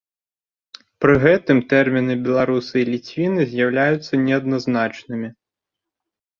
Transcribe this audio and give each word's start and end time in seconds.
Пры 1.03 1.13
гэтым 1.25 1.57
тэрміны 1.73 2.15
беларусы 2.29 2.75
і 2.85 2.89
ліцвіны 2.95 3.41
з'яўляюцца 3.53 4.13
неадназначнымі. 4.25 5.35